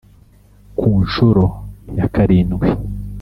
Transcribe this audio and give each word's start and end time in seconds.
Ku 0.77 0.87
nshuro 1.03 1.45
ya 1.97 2.07
karindwi 2.13 2.67